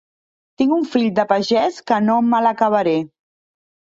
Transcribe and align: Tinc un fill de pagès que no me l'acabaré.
Tinc 0.61 0.71
un 0.77 0.87
fill 0.93 1.09
de 1.19 1.25
pagès 1.33 1.77
que 1.91 2.01
no 2.05 2.15
me 2.29 2.39
l'acabaré. 2.45 2.95